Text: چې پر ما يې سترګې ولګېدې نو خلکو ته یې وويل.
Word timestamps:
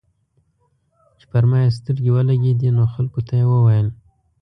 چې 1.19 1.25
پر 1.31 1.43
ما 1.49 1.59
يې 1.63 1.69
سترګې 1.79 2.11
ولګېدې 2.13 2.69
نو 2.77 2.83
خلکو 2.93 3.19
ته 3.27 3.33
یې 3.39 3.45
وويل. 3.49 3.87